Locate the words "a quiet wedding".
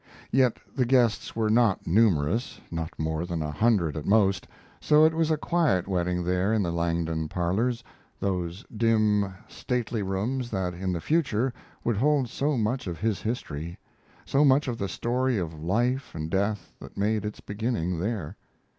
5.29-6.23